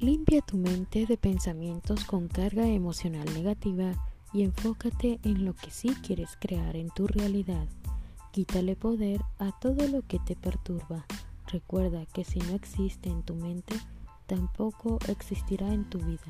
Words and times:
Limpia 0.00 0.42
tu 0.42 0.56
mente 0.56 1.06
de 1.06 1.16
pensamientos 1.16 2.04
con 2.04 2.28
carga 2.28 2.68
emocional 2.68 3.24
negativa 3.34 3.94
y 4.32 4.44
enfócate 4.44 5.18
en 5.24 5.44
lo 5.44 5.54
que 5.54 5.72
sí 5.72 5.88
quieres 6.06 6.36
crear 6.38 6.76
en 6.76 6.88
tu 6.90 7.08
realidad. 7.08 7.66
Quítale 8.30 8.76
poder 8.76 9.20
a 9.40 9.50
todo 9.58 9.88
lo 9.88 10.02
que 10.02 10.20
te 10.20 10.36
perturba. 10.36 11.04
Recuerda 11.48 12.06
que 12.06 12.22
si 12.22 12.38
no 12.38 12.54
existe 12.54 13.10
en 13.10 13.24
tu 13.24 13.34
mente, 13.34 13.74
tampoco 14.28 15.00
existirá 15.08 15.74
en 15.74 15.90
tu 15.90 15.98
vida. 15.98 16.22